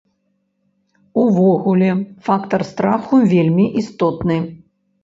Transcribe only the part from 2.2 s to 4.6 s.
фактар страху вельмі істотны.